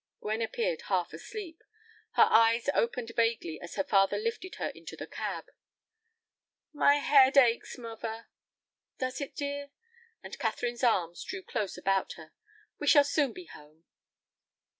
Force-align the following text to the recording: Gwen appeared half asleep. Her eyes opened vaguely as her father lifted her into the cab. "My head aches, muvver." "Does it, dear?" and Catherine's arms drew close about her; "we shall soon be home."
Gwen 0.19 0.41
appeared 0.41 0.81
half 0.87 1.13
asleep. 1.13 1.61
Her 2.13 2.23
eyes 2.23 2.67
opened 2.73 3.11
vaguely 3.15 3.59
as 3.61 3.75
her 3.75 3.83
father 3.83 4.17
lifted 4.17 4.55
her 4.55 4.69
into 4.69 4.95
the 4.95 5.05
cab. 5.05 5.51
"My 6.73 6.95
head 6.95 7.37
aches, 7.37 7.77
muvver." 7.77 8.25
"Does 8.97 9.21
it, 9.21 9.35
dear?" 9.35 9.69
and 10.23 10.39
Catherine's 10.39 10.83
arms 10.83 11.23
drew 11.23 11.43
close 11.43 11.77
about 11.77 12.13
her; 12.13 12.31
"we 12.79 12.87
shall 12.87 13.03
soon 13.03 13.31
be 13.31 13.45
home." 13.45 13.83